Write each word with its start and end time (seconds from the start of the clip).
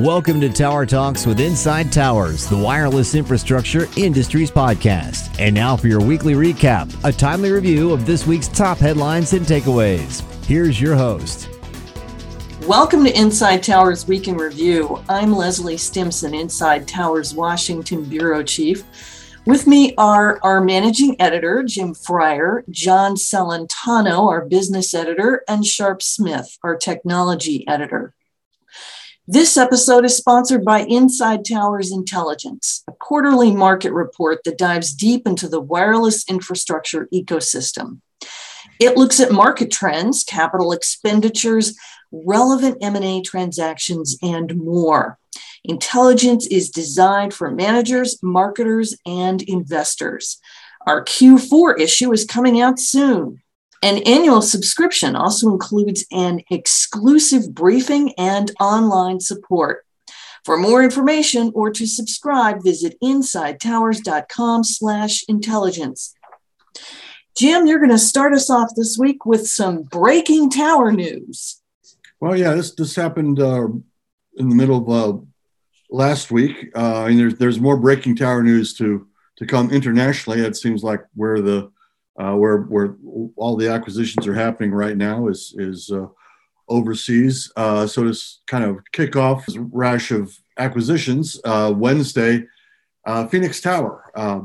Welcome 0.00 0.40
to 0.40 0.48
Tower 0.48 0.86
Talks 0.86 1.24
with 1.24 1.38
Inside 1.38 1.92
Towers, 1.92 2.48
the 2.48 2.58
wireless 2.58 3.14
infrastructure 3.14 3.86
industries 3.96 4.50
podcast. 4.50 5.38
And 5.38 5.54
now 5.54 5.76
for 5.76 5.86
your 5.86 6.00
weekly 6.00 6.34
recap, 6.34 6.92
a 7.04 7.12
timely 7.12 7.52
review 7.52 7.92
of 7.92 8.04
this 8.04 8.26
week's 8.26 8.48
top 8.48 8.78
headlines 8.78 9.34
and 9.34 9.46
takeaways. 9.46 10.22
Here's 10.46 10.80
your 10.80 10.96
host. 10.96 11.48
Welcome 12.62 13.04
to 13.04 13.16
Inside 13.16 13.62
Towers 13.62 14.08
Week 14.08 14.26
in 14.26 14.36
Review. 14.36 15.00
I'm 15.08 15.32
Leslie 15.32 15.76
Stimson, 15.76 16.34
Inside 16.34 16.88
Towers 16.88 17.32
Washington 17.32 18.02
Bureau 18.02 18.42
Chief. 18.42 18.82
With 19.46 19.68
me 19.68 19.94
are 19.96 20.40
our 20.42 20.60
managing 20.60 21.14
editor, 21.20 21.62
Jim 21.62 21.94
Fryer, 21.94 22.64
John 22.68 23.14
Celentano, 23.14 24.28
our 24.28 24.44
business 24.44 24.92
editor, 24.92 25.44
and 25.46 25.64
Sharp 25.64 26.02
Smith, 26.02 26.58
our 26.64 26.76
technology 26.76 27.64
editor. 27.68 28.13
This 29.26 29.56
episode 29.56 30.04
is 30.04 30.14
sponsored 30.14 30.66
by 30.66 30.80
Inside 30.80 31.46
Towers 31.46 31.90
Intelligence, 31.90 32.84
a 32.86 32.92
quarterly 32.92 33.52
market 33.52 33.90
report 33.94 34.40
that 34.44 34.58
dives 34.58 34.92
deep 34.92 35.26
into 35.26 35.48
the 35.48 35.62
wireless 35.62 36.28
infrastructure 36.28 37.08
ecosystem. 37.10 38.02
It 38.78 38.98
looks 38.98 39.20
at 39.20 39.32
market 39.32 39.72
trends, 39.72 40.24
capital 40.24 40.72
expenditures, 40.72 41.74
relevant 42.12 42.76
M&A 42.82 43.22
transactions, 43.22 44.18
and 44.20 44.58
more. 44.58 45.18
Intelligence 45.64 46.46
is 46.48 46.68
designed 46.68 47.32
for 47.32 47.50
managers, 47.50 48.22
marketers, 48.22 48.94
and 49.06 49.40
investors. 49.40 50.38
Our 50.86 51.02
Q4 51.02 51.80
issue 51.80 52.12
is 52.12 52.26
coming 52.26 52.60
out 52.60 52.78
soon. 52.78 53.40
An 53.82 54.02
annual 54.04 54.40
subscription 54.40 55.14
also 55.14 55.50
includes 55.50 56.06
an 56.10 56.40
exclusive 56.50 57.54
briefing 57.54 58.14
and 58.16 58.50
online 58.60 59.20
support. 59.20 59.84
For 60.44 60.56
more 60.58 60.82
information 60.82 61.52
or 61.54 61.70
to 61.70 61.86
subscribe, 61.86 62.62
visit 62.62 62.96
insidetowers.com 63.02 64.64
slash 64.64 65.24
intelligence. 65.28 66.14
Jim, 67.36 67.66
you're 67.66 67.78
going 67.78 67.90
to 67.90 67.98
start 67.98 68.32
us 68.32 68.48
off 68.48 68.70
this 68.76 68.96
week 68.98 69.26
with 69.26 69.46
some 69.46 69.82
breaking 69.82 70.50
tower 70.50 70.92
news. 70.92 71.60
Well, 72.20 72.36
yeah, 72.36 72.54
this 72.54 72.74
this 72.74 72.94
happened 72.94 73.40
uh, 73.40 73.66
in 74.36 74.48
the 74.48 74.54
middle 74.54 74.78
of 74.78 74.88
uh, 74.88 75.18
last 75.90 76.30
week. 76.30 76.70
Uh, 76.74 77.06
and 77.06 77.18
there's 77.18 77.36
there's 77.36 77.60
more 77.60 77.76
breaking 77.76 78.16
tower 78.16 78.42
news 78.42 78.74
to 78.74 79.08
to 79.36 79.46
come 79.46 79.70
internationally. 79.70 80.40
It 80.40 80.56
seems 80.56 80.84
like 80.84 81.00
where 81.14 81.40
the 81.40 81.72
uh, 82.18 82.34
where 82.34 82.58
where 82.58 82.96
all 83.36 83.56
the 83.56 83.68
acquisitions 83.68 84.26
are 84.26 84.34
happening 84.34 84.70
right 84.70 84.96
now 84.96 85.28
is 85.28 85.54
is 85.58 85.90
uh, 85.90 86.06
overseas. 86.68 87.52
Uh, 87.56 87.86
so 87.86 88.04
to 88.04 88.18
kind 88.46 88.64
of 88.64 88.78
kick 88.92 89.16
off 89.16 89.46
this 89.46 89.56
rash 89.56 90.10
of 90.10 90.36
acquisitions, 90.58 91.40
uh, 91.44 91.72
Wednesday, 91.74 92.46
uh, 93.06 93.26
Phoenix 93.26 93.60
Tower, 93.60 94.10
uh, 94.14 94.40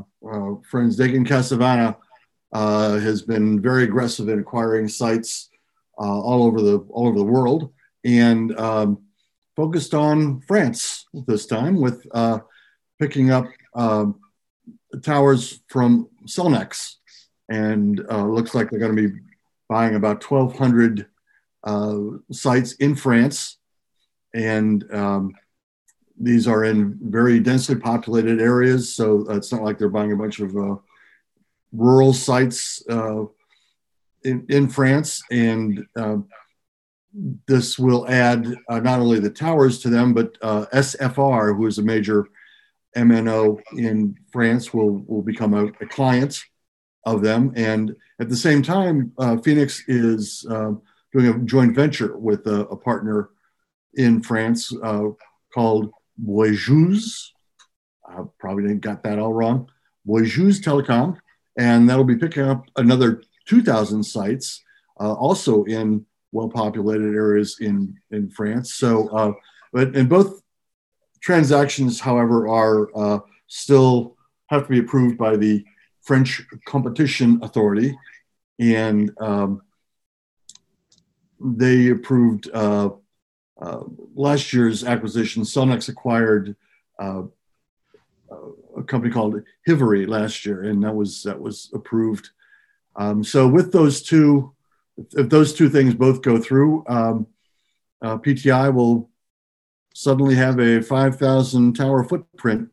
friends 0.68 0.98
Dagan 0.98 1.26
Kasavana 1.26 1.96
has 3.00 3.22
been 3.22 3.60
very 3.60 3.84
aggressive 3.84 4.28
in 4.28 4.40
acquiring 4.40 4.88
sites 4.88 5.48
all 5.96 6.44
over 6.44 6.60
the 6.60 6.78
all 6.90 7.08
over 7.08 7.18
the 7.18 7.24
world 7.24 7.72
and 8.04 8.58
um, 8.58 9.02
focused 9.54 9.94
on 9.94 10.40
France 10.40 11.06
this 11.26 11.46
time 11.46 11.80
with 11.80 12.06
picking 12.98 13.30
up 13.30 13.46
um, 13.74 14.18
towers 15.02 15.60
from 15.68 16.08
Cellnex 16.26 16.96
and 17.50 18.00
uh, 18.08 18.24
looks 18.24 18.54
like 18.54 18.70
they're 18.70 18.78
going 18.78 18.96
to 18.96 19.08
be 19.08 19.20
buying 19.68 19.96
about 19.96 20.24
1,200 20.24 21.06
uh, 21.64 21.98
sites 22.32 22.72
in 22.74 22.94
France. 22.94 23.58
And 24.32 24.84
um, 24.94 25.34
these 26.18 26.46
are 26.46 26.64
in 26.64 26.98
very 27.02 27.40
densely 27.40 27.74
populated 27.74 28.40
areas. 28.40 28.94
So 28.94 29.26
it's 29.30 29.52
not 29.52 29.62
like 29.62 29.78
they're 29.78 29.88
buying 29.88 30.12
a 30.12 30.16
bunch 30.16 30.38
of 30.38 30.56
uh, 30.56 30.76
rural 31.72 32.12
sites 32.12 32.82
uh, 32.88 33.24
in, 34.22 34.46
in 34.48 34.68
France. 34.68 35.20
And 35.32 35.84
um, 35.96 36.28
this 37.48 37.80
will 37.80 38.08
add 38.08 38.46
uh, 38.68 38.78
not 38.78 39.00
only 39.00 39.18
the 39.18 39.30
towers 39.30 39.80
to 39.80 39.90
them, 39.90 40.14
but 40.14 40.38
uh, 40.40 40.66
SFR, 40.72 41.56
who 41.56 41.66
is 41.66 41.78
a 41.78 41.82
major 41.82 42.26
MNO 42.96 43.60
in 43.76 44.16
France, 44.32 44.72
will, 44.72 45.04
will 45.08 45.22
become 45.22 45.54
a, 45.54 45.64
a 45.64 45.86
client 45.86 46.40
of 47.04 47.22
them. 47.22 47.52
And 47.56 47.96
at 48.20 48.28
the 48.28 48.36
same 48.36 48.62
time, 48.62 49.12
uh, 49.18 49.36
Phoenix 49.38 49.84
is 49.88 50.46
uh, 50.50 50.72
doing 51.12 51.26
a 51.26 51.38
joint 51.44 51.74
venture 51.74 52.16
with 52.16 52.46
a, 52.46 52.66
a 52.66 52.76
partner 52.76 53.30
in 53.94 54.22
France 54.22 54.72
uh, 54.82 55.08
called 55.52 55.90
Bouygues. 56.22 57.28
I 58.06 58.22
probably 58.38 58.64
didn't 58.64 58.80
got 58.80 59.02
that 59.04 59.18
all 59.18 59.32
wrong. 59.32 59.68
Bouygues 60.06 60.60
Telecom, 60.60 61.16
and 61.58 61.88
that'll 61.88 62.04
be 62.04 62.16
picking 62.16 62.44
up 62.44 62.64
another 62.76 63.22
2,000 63.46 64.02
sites, 64.02 64.62
uh, 65.00 65.12
also 65.12 65.64
in 65.64 66.04
well-populated 66.32 67.14
areas 67.14 67.56
in 67.60 67.96
in 68.12 68.30
France. 68.30 68.74
So, 68.74 69.08
uh, 69.08 69.32
but 69.72 69.96
in 69.96 70.06
both 70.06 70.42
transactions, 71.20 71.98
however, 71.98 72.48
are 72.48 73.24
still 73.48 74.16
have 74.50 74.64
to 74.64 74.68
be 74.68 74.78
approved 74.78 75.18
by 75.18 75.36
the 75.36 75.64
French 76.10 76.42
Competition 76.64 77.38
Authority, 77.40 77.96
and 78.58 79.12
um, 79.20 79.62
they 81.38 81.90
approved 81.90 82.50
uh, 82.52 82.90
uh, 83.62 83.84
last 84.16 84.52
year's 84.52 84.82
acquisition. 84.82 85.44
Cellnex 85.44 85.88
acquired 85.88 86.56
uh, 86.98 87.22
a 88.76 88.82
company 88.82 89.12
called 89.12 89.40
Hivory 89.68 90.04
last 90.08 90.44
year, 90.44 90.64
and 90.64 90.82
that 90.82 90.92
was 90.92 91.22
that 91.22 91.40
was 91.40 91.70
approved. 91.74 92.30
Um, 92.96 93.22
so 93.22 93.46
with 93.46 93.70
those 93.70 94.02
two, 94.02 94.52
if 95.12 95.28
those 95.28 95.54
two 95.54 95.68
things 95.68 95.94
both 95.94 96.22
go 96.22 96.40
through, 96.40 96.84
um, 96.88 97.28
uh, 98.02 98.18
PTI 98.18 98.74
will 98.74 99.08
suddenly 99.94 100.34
have 100.34 100.58
a 100.58 100.82
5,000 100.82 101.76
tower 101.76 102.02
footprint 102.02 102.68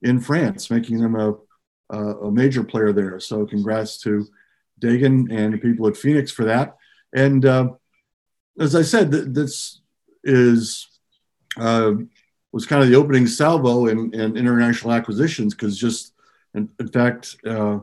in 0.00 0.18
France, 0.18 0.70
making 0.70 0.98
them 1.00 1.14
a 1.14 1.34
uh, 1.92 2.18
a 2.20 2.30
major 2.30 2.62
player 2.62 2.92
there. 2.92 3.18
So 3.20 3.46
congrats 3.46 3.98
to 4.02 4.26
Dagan 4.80 5.30
and 5.30 5.54
the 5.54 5.58
people 5.58 5.86
at 5.88 5.96
Phoenix 5.96 6.30
for 6.30 6.44
that. 6.44 6.76
And 7.14 7.44
uh, 7.44 7.70
as 8.58 8.74
I 8.74 8.82
said, 8.82 9.10
th- 9.10 9.26
this 9.28 9.80
is 10.24 10.86
uh, 11.56 11.92
was 12.52 12.66
kind 12.66 12.82
of 12.82 12.88
the 12.88 12.96
opening 12.96 13.26
salvo 13.26 13.86
in, 13.86 14.12
in 14.12 14.36
international 14.36 14.92
acquisitions 14.92 15.54
because 15.54 15.78
just 15.78 16.14
in, 16.54 16.68
in 16.78 16.88
fact 16.88 17.36
uh, 17.46 17.78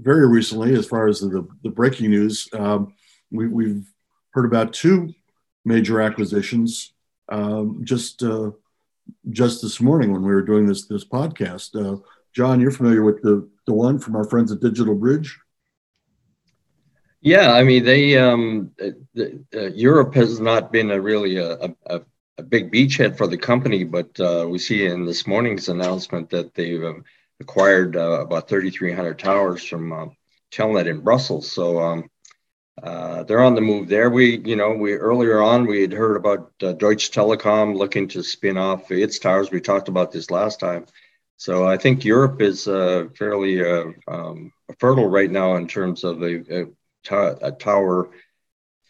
very 0.00 0.28
recently, 0.28 0.74
as 0.74 0.86
far 0.86 1.08
as 1.08 1.20
the, 1.20 1.46
the 1.62 1.70
breaking 1.70 2.10
news, 2.10 2.48
um, 2.52 2.94
we, 3.30 3.48
we've 3.48 3.86
heard 4.30 4.44
about 4.44 4.72
two 4.72 5.12
major 5.64 6.00
acquisitions 6.00 6.92
um, 7.28 7.80
just 7.84 8.22
uh, 8.22 8.50
just 9.30 9.62
this 9.62 9.80
morning 9.80 10.12
when 10.12 10.22
we 10.22 10.32
were 10.32 10.42
doing 10.42 10.66
this 10.66 10.86
this 10.86 11.04
podcast. 11.04 12.02
Uh, 12.28 12.34
John, 12.34 12.60
you're 12.60 12.70
familiar 12.70 13.02
with 13.02 13.22
the, 13.22 13.48
the 13.66 13.72
one 13.72 13.98
from 13.98 14.16
our 14.16 14.24
friends 14.24 14.52
at 14.52 14.60
Digital 14.60 14.94
Bridge? 14.94 15.38
Yeah, 17.20 17.52
I 17.52 17.64
mean, 17.64 17.84
they 17.84 18.16
um, 18.16 18.70
the, 19.14 19.44
uh, 19.54 19.70
Europe 19.74 20.14
has 20.14 20.38
not 20.38 20.70
been 20.72 20.90
a 20.92 21.00
really 21.00 21.36
a, 21.36 21.74
a, 21.86 22.00
a, 22.38 22.42
big 22.44 22.72
beachhead 22.72 23.18
for 23.18 23.26
the 23.26 23.36
company, 23.36 23.82
but 23.82 24.18
uh, 24.20 24.46
we 24.48 24.58
see 24.60 24.86
in 24.86 25.04
this 25.04 25.26
morning's 25.26 25.68
announcement 25.68 26.30
that 26.30 26.54
they've 26.54 26.84
uh, 26.84 26.94
acquired 27.40 27.96
uh, 27.96 28.20
about 28.20 28.48
3,300 28.48 29.18
towers 29.18 29.64
from 29.64 29.92
uh, 29.92 30.06
Telenet 30.52 30.86
in 30.86 31.00
Brussels. 31.00 31.50
So 31.50 31.80
um, 31.80 32.08
uh, 32.80 33.24
they're 33.24 33.42
on 33.42 33.56
the 33.56 33.60
move 33.60 33.88
there. 33.88 34.10
We, 34.10 34.38
you 34.38 34.54
know, 34.54 34.74
we 34.74 34.92
earlier 34.92 35.42
on 35.42 35.66
we 35.66 35.82
had 35.82 35.92
heard 35.92 36.16
about 36.16 36.56
Deutsche 36.58 37.10
Telekom 37.10 37.76
looking 37.76 38.06
to 38.08 38.22
spin 38.22 38.56
off 38.56 38.92
its 38.92 39.18
towers. 39.18 39.50
We 39.50 39.60
talked 39.60 39.88
about 39.88 40.12
this 40.12 40.30
last 40.30 40.60
time. 40.60 40.86
So 41.38 41.68
I 41.68 41.76
think 41.76 42.04
Europe 42.04 42.42
is 42.42 42.66
uh, 42.66 43.06
fairly 43.16 43.64
uh, 43.64 43.92
um, 44.08 44.52
fertile 44.80 45.08
right 45.08 45.30
now 45.30 45.54
in 45.54 45.68
terms 45.68 46.02
of 46.02 46.20
uh, 46.20 47.50
tower 47.60 48.10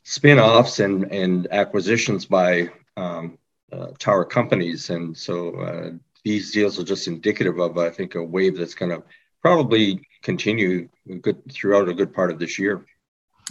spin-offs 0.04 0.80
and, 0.80 1.12
and 1.12 1.46
acquisitions 1.52 2.24
by 2.24 2.70
um, 2.96 3.36
uh, 3.70 3.88
tower 3.98 4.24
companies. 4.24 4.88
And 4.88 5.14
so 5.14 5.54
uh, 5.56 5.90
these 6.24 6.50
deals 6.50 6.80
are 6.80 6.84
just 6.84 7.06
indicative 7.06 7.58
of, 7.58 7.76
I 7.76 7.90
think, 7.90 8.14
a 8.14 8.24
wave 8.24 8.56
that's 8.56 8.74
going 8.74 8.92
to 8.92 9.02
probably 9.42 10.00
continue 10.22 10.88
good 11.20 11.42
throughout 11.52 11.90
a 11.90 11.94
good 11.94 12.14
part 12.14 12.30
of 12.30 12.38
this 12.38 12.58
year. 12.58 12.86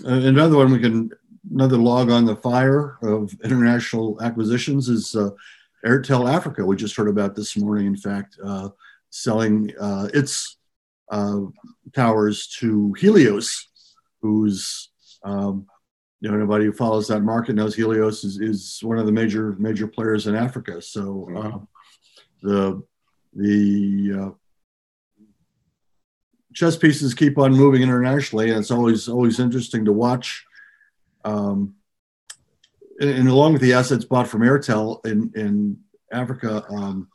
another 0.05 0.57
one 0.57 0.71
we 0.71 0.79
can 0.79 1.11
another 1.53 1.77
log 1.77 2.09
on 2.09 2.25
the 2.25 2.35
fire 2.35 2.97
of 3.03 3.31
international 3.43 4.19
acquisitions 4.21 4.89
is 4.89 5.15
uh, 5.15 5.29
Airtel 5.85 6.29
Africa. 6.29 6.65
We 6.65 6.75
just 6.75 6.95
heard 6.95 7.07
about 7.07 7.35
this 7.35 7.55
morning. 7.55 7.85
In 7.85 7.95
fact, 7.95 8.37
uh, 8.43 8.69
selling 9.09 9.71
uh, 9.79 10.09
its 10.13 10.57
uh, 11.11 11.41
towers 11.93 12.47
to 12.59 12.93
Helios, 12.93 13.67
who's 14.21 14.89
um, 15.23 15.67
you 16.19 16.29
know, 16.29 16.37
anybody 16.37 16.65
who 16.65 16.71
follows 16.71 17.07
that 17.07 17.21
market 17.21 17.53
knows 17.53 17.75
Helios 17.75 18.23
is, 18.23 18.39
is 18.39 18.79
one 18.81 18.97
of 18.97 19.05
the 19.05 19.11
major 19.11 19.55
major 19.59 19.87
players 19.87 20.27
in 20.27 20.35
Africa. 20.35 20.81
So 20.81 21.29
uh, 21.35 21.59
the 22.41 22.83
the 23.33 24.19
uh, 24.19 25.25
chess 26.53 26.75
pieces 26.75 27.13
keep 27.13 27.37
on 27.37 27.51
moving 27.51 27.83
internationally, 27.83 28.49
and 28.49 28.59
it's 28.59 28.71
always 28.71 29.07
always 29.07 29.39
interesting 29.39 29.85
to 29.85 29.93
watch. 29.93 30.43
Um, 31.23 31.75
and, 32.99 33.09
and, 33.11 33.29
along 33.29 33.53
with 33.53 33.61
the 33.61 33.73
assets 33.73 34.05
bought 34.05 34.27
from 34.27 34.41
Airtel 34.41 35.05
in 35.05 35.31
in 35.35 35.77
Africa, 36.11 36.65
um, 36.69 37.09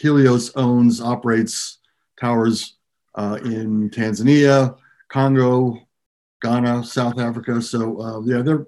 Helios 0.00 0.50
owns 0.56 1.00
operates 1.00 1.78
towers 2.18 2.76
uh, 3.14 3.38
in 3.44 3.90
Tanzania, 3.90 4.76
Congo, 5.08 5.78
Ghana, 6.40 6.84
South 6.84 7.18
Africa. 7.18 7.60
So 7.60 8.00
uh, 8.00 8.20
yeah, 8.22 8.42
they're 8.42 8.66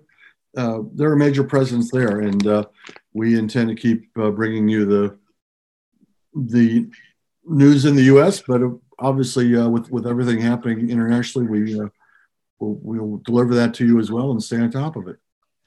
uh, 0.55 0.81
they're 0.93 1.15
a 1.15 1.19
major 1.19 1.45
presence 1.45 1.91
there, 1.91 2.21
and 2.21 2.47
uh, 2.47 2.65
we 3.15 3.39
intend 3.39 3.71
to 3.71 3.75
keep 3.75 4.11
uh, 4.19 4.31
bringing 4.31 4.69
you 4.69 4.85
the 4.85 5.19
the 6.35 6.91
news 7.47 7.87
in 7.87 7.97
the 7.97 8.05
U.S. 8.05 8.43
But 8.47 8.61
obviously, 8.99 9.57
uh, 9.57 9.69
with 9.69 9.91
with 9.91 10.07
everything 10.07 10.41
happening 10.41 10.91
internationally, 10.91 11.49
we 11.49 11.75
we'll, 12.59 12.79
we'll 12.83 13.17
deliver 13.25 13.55
that 13.55 13.73
to 13.75 13.87
you 13.87 13.99
as 13.99 14.11
well 14.11 14.31
and 14.31 14.43
stay 14.43 14.59
on 14.59 14.71
top 14.71 14.97
of 14.97 15.09
it. 15.09 15.17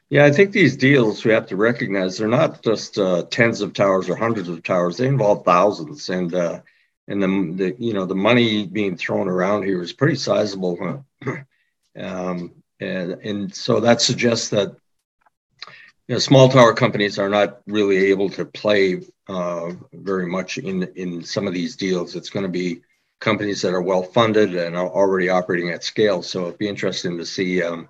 Yeah, 0.09 0.25
I 0.25 0.31
think 0.31 0.51
these 0.51 0.77
deals 0.77 1.25
we 1.25 1.31
have 1.31 1.47
to 1.47 1.55
recognize 1.55 2.17
they're 2.17 2.27
not 2.27 2.61
just 2.61 2.99
tens 3.31 3.61
of 3.61 3.73
towers 3.73 4.09
or 4.09 4.15
hundreds 4.15 4.49
of 4.49 4.61
towers; 4.63 4.97
they 4.97 5.07
involve 5.07 5.43
thousands, 5.43 6.09
and 6.09 6.33
and 7.07 7.21
the, 7.21 7.53
the 7.55 7.75
you 7.79 7.93
know 7.93 8.05
the 8.05 8.15
money 8.15 8.65
being 8.67 8.97
thrown 8.97 9.27
around 9.27 9.63
here 9.63 9.81
is 9.81 9.93
pretty 9.93 10.15
sizable. 10.15 11.05
Um, 11.97 12.51
and, 12.81 13.13
and 13.13 13.55
so 13.55 13.79
that 13.79 14.01
suggests 14.01 14.49
that 14.49 14.75
you 16.07 16.15
know, 16.15 16.19
small 16.19 16.49
tower 16.49 16.73
companies 16.73 17.17
are 17.17 17.29
not 17.29 17.61
really 17.67 18.07
able 18.07 18.29
to 18.31 18.43
play 18.45 19.01
uh, 19.27 19.71
very 19.93 20.27
much 20.27 20.57
in 20.57 20.83
in 20.95 21.23
some 21.23 21.47
of 21.47 21.53
these 21.53 21.75
deals. 21.75 22.15
It's 22.15 22.29
going 22.29 22.45
to 22.45 22.51
be 22.51 22.81
companies 23.21 23.61
that 23.61 23.73
are 23.73 23.81
well 23.81 24.03
funded 24.03 24.55
and 24.55 24.75
are 24.75 24.89
already 24.89 25.29
operating 25.29 25.69
at 25.69 25.85
scale. 25.85 26.21
So 26.21 26.47
it'd 26.47 26.57
be 26.57 26.67
interesting 26.67 27.17
to 27.17 27.25
see 27.25 27.63
um, 27.63 27.87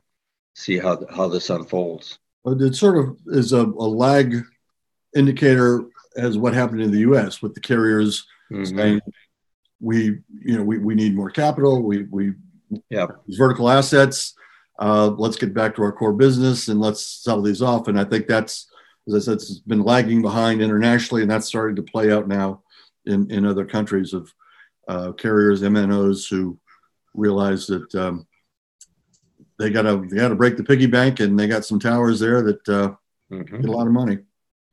see 0.55 0.79
how 0.79 1.05
how 1.15 1.27
this 1.27 1.49
unfolds. 1.51 2.17
It 2.45 2.75
sort 2.75 2.97
of 2.97 3.17
is 3.27 3.53
a, 3.53 3.61
a 3.61 3.87
lag 3.87 4.43
indicator 5.15 5.85
as 6.17 6.37
what 6.37 6.53
happened 6.53 6.81
in 6.81 6.91
the 6.91 6.99
U.S. 6.99 7.41
with 7.41 7.53
the 7.53 7.59
carriers 7.59 8.25
mm-hmm. 8.51 8.77
saying 8.77 9.01
we 9.79 10.19
you 10.43 10.57
know 10.57 10.63
we, 10.63 10.79
we 10.79 10.95
need 10.95 11.15
more 11.15 11.29
capital. 11.29 11.83
We 11.83 12.03
we 12.03 12.33
yeah 12.89 13.07
vertical 13.27 13.69
assets 13.69 14.33
uh, 14.79 15.07
let's 15.07 15.37
get 15.37 15.53
back 15.53 15.75
to 15.75 15.81
our 15.83 15.91
core 15.91 16.13
business 16.13 16.67
and 16.67 16.81
let's 16.81 17.05
sell 17.05 17.41
these 17.41 17.61
off 17.61 17.87
and 17.87 17.99
i 17.99 18.03
think 18.03 18.27
that's 18.27 18.67
as 19.07 19.15
i 19.15 19.19
said 19.19 19.33
it's 19.35 19.59
been 19.59 19.83
lagging 19.83 20.21
behind 20.21 20.61
internationally 20.61 21.21
and 21.21 21.31
that's 21.31 21.47
starting 21.47 21.75
to 21.75 21.83
play 21.83 22.11
out 22.11 22.27
now 22.27 22.61
in, 23.05 23.29
in 23.31 23.45
other 23.45 23.65
countries 23.65 24.13
of 24.13 24.33
uh, 24.87 25.11
carriers 25.13 25.61
mnos 25.61 26.29
who 26.29 26.57
realize 27.13 27.67
that 27.67 27.93
um, 27.95 28.27
they 29.59 29.69
got 29.69 29.83
to 29.83 30.05
they 30.09 30.17
got 30.17 30.29
to 30.29 30.35
break 30.35 30.57
the 30.57 30.63
piggy 30.63 30.87
bank 30.87 31.19
and 31.19 31.39
they 31.39 31.47
got 31.47 31.65
some 31.65 31.79
towers 31.79 32.19
there 32.19 32.41
that 32.41 32.69
uh, 32.69 32.95
mm-hmm. 33.31 33.61
get 33.61 33.69
a 33.69 33.71
lot 33.71 33.87
of 33.87 33.93
money 33.93 34.19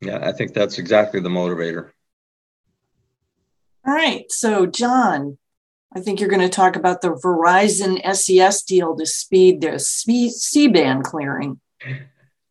yeah 0.01 0.27
i 0.27 0.31
think 0.31 0.53
that's 0.53 0.77
exactly 0.77 1.19
the 1.19 1.29
motivator 1.29 1.91
all 3.85 3.93
right 3.93 4.31
so 4.31 4.65
john 4.65 5.37
I 5.95 5.99
think 5.99 6.19
you're 6.19 6.29
going 6.29 6.41
to 6.41 6.49
talk 6.49 6.75
about 6.75 7.01
the 7.01 7.11
Verizon 7.11 8.01
SES 8.15 8.63
deal 8.63 8.95
to 8.95 9.05
speed 9.05 9.61
their 9.61 9.77
C 9.77 10.67
band 10.67 11.03
clearing. 11.03 11.59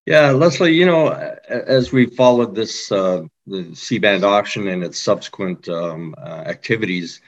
Yeah, 0.07 0.31
Leslie, 0.31 0.75
you 0.75 0.87
know, 0.87 1.09
as 1.49 1.93
we 1.93 2.07
followed 2.07 2.55
this 2.55 2.93
uh, 2.93 3.23
the 3.47 3.75
C 3.75 3.99
band 3.99 4.25
auction 4.25 4.69
and 4.69 4.85
its 4.85 4.99
subsequent 4.99 5.69
um, 5.69 6.15
uh, 6.19 6.45
activities, 6.47 7.21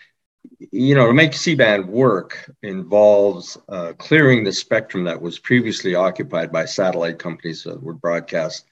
you 0.58 0.94
know, 0.94 1.06
to 1.06 1.12
make 1.12 1.34
C 1.34 1.54
band 1.54 1.88
work 1.88 2.50
involves 2.62 3.58
uh, 3.68 3.92
clearing 3.98 4.44
the 4.44 4.52
spectrum 4.52 5.04
that 5.04 5.20
was 5.20 5.38
previously 5.38 5.94
occupied 5.94 6.52
by 6.52 6.64
satellite 6.64 7.18
companies 7.18 7.64
that 7.64 7.82
would 7.82 8.00
broadcast 8.00 8.66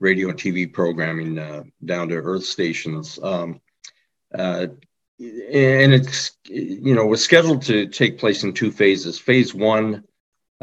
radio 0.00 0.28
and 0.28 0.38
TV 0.38 0.72
programming 0.72 1.38
uh, 1.38 1.64
down 1.84 2.08
to 2.08 2.16
Earth 2.16 2.44
stations. 2.44 3.18
Um, 3.22 3.60
uh, 4.36 4.66
and 5.20 5.92
it's 5.92 6.32
you 6.44 6.94
know 6.94 7.06
was 7.06 7.24
scheduled 7.24 7.62
to 7.62 7.86
take 7.88 8.18
place 8.18 8.44
in 8.44 8.52
two 8.52 8.70
phases. 8.70 9.18
Phase 9.18 9.52
one, 9.52 10.04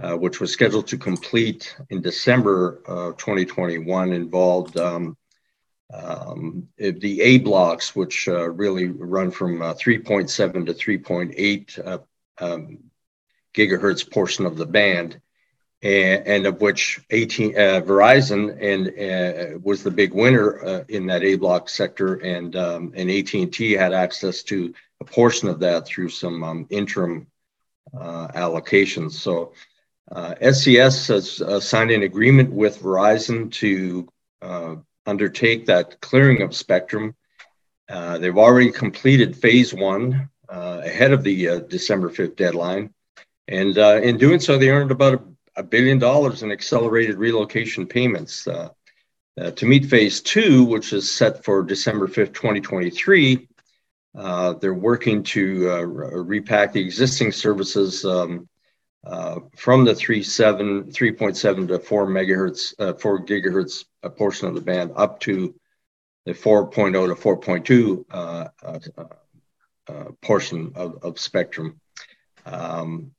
uh, 0.01 0.13
which 0.13 0.39
was 0.39 0.51
scheduled 0.51 0.87
to 0.87 0.97
complete 0.97 1.75
in 1.89 2.01
December 2.01 2.81
of 2.85 3.17
2021, 3.17 4.13
involved 4.13 4.77
um, 4.77 5.17
um, 5.93 6.67
the 6.77 7.21
A 7.21 7.37
blocks, 7.39 7.95
which 7.95 8.27
uh, 8.27 8.49
really 8.49 8.87
run 8.87 9.31
from 9.31 9.61
uh, 9.61 9.73
3.7 9.73 10.65
to 10.65 10.73
3.8 10.73 11.87
uh, 11.87 11.99
um, 12.43 12.79
gigahertz 13.53 14.09
portion 14.09 14.45
of 14.45 14.57
the 14.57 14.65
band 14.65 15.21
and, 15.81 16.27
and 16.27 16.45
of 16.47 16.61
which 16.61 16.99
18 17.11 17.55
uh, 17.55 17.81
Verizon 17.81 18.57
and 18.59 18.87
uh, 18.87 19.59
was 19.61 19.83
the 19.83 19.91
big 19.91 20.13
winner 20.13 20.63
uh, 20.65 20.83
in 20.89 21.05
that 21.07 21.23
A 21.23 21.35
block 21.35 21.69
sector, 21.69 22.15
and 22.15 22.55
um, 22.55 22.93
and 22.95 23.11
AT&T 23.11 23.73
had 23.73 23.93
access 23.93 24.41
to 24.43 24.73
a 24.99 25.05
portion 25.05 25.47
of 25.47 25.59
that 25.59 25.85
through 25.85 26.09
some 26.09 26.43
um, 26.43 26.67
interim 26.69 27.27
allocations. 27.93 29.11
So 29.11 29.53
uh, 30.11 30.33
has 30.41 31.65
signed 31.65 31.91
an 31.91 32.03
agreement 32.03 32.51
with 32.51 32.79
Verizon 32.79 33.51
to 33.53 34.09
undertake 35.05 35.65
that 35.65 35.99
clearing 36.01 36.41
of 36.41 36.55
spectrum. 36.55 37.15
they've 37.87 38.37
already 38.37 38.71
completed 38.71 39.35
phase 39.35 39.73
one 39.73 40.29
ahead 40.49 41.11
of 41.11 41.23
the 41.23 41.61
December 41.67 42.09
5th 42.09 42.35
deadline. 42.35 42.93
And 43.47 43.77
in 43.77 44.17
doing 44.17 44.39
so, 44.39 44.57
they 44.57 44.69
earned 44.69 44.91
about 44.91 45.13
a 45.13 45.21
a 45.55 45.63
billion 45.63 45.97
dollars 45.99 46.43
in 46.43 46.51
accelerated 46.51 47.17
relocation 47.17 47.87
payments. 47.87 48.47
Uh, 48.47 48.69
uh, 49.39 49.51
to 49.51 49.65
meet 49.65 49.85
phase 49.85 50.21
two, 50.21 50.63
which 50.63 50.93
is 50.93 51.11
set 51.11 51.43
for 51.43 51.61
December 51.61 52.07
5th, 52.07 52.33
2023, 52.33 53.47
uh, 54.17 54.53
they're 54.53 54.73
working 54.73 55.21
to 55.23 55.69
uh, 55.69 55.81
repack 55.81 56.71
the 56.71 56.79
existing 56.79 57.33
services 57.33 58.05
um, 58.05 58.47
uh, 59.05 59.39
from 59.57 59.83
the 59.83 59.91
3.7 59.91 61.67
to 61.67 61.79
4 61.79 62.07
megahertz, 62.07 62.73
uh, 62.79 62.93
4 62.93 63.25
gigahertz 63.25 63.83
portion 64.09 64.47
of 64.47 64.55
the 64.55 64.61
band 64.61 64.91
up 64.95 65.19
to 65.21 65.55
the 66.25 66.33
4.0 66.33 66.91
to 66.91 67.15
4.2 69.87 70.21
portion 70.21 70.71
of, 70.75 71.03
of 71.03 71.19
spectrum. 71.19 71.79
Um, 72.45 73.11